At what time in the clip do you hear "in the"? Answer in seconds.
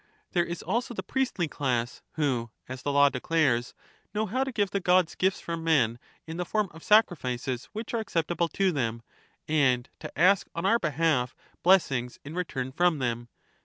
6.25-6.43